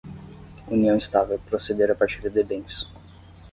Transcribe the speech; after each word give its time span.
união 0.67 0.97
estável, 0.97 1.37
proceder 1.47 1.91
à 1.91 1.93
partilha 1.93 2.27
de 2.27 2.43
bens 2.43 2.89